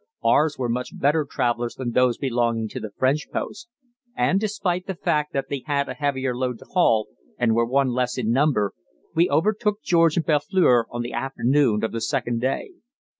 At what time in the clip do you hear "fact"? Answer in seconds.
4.95-5.31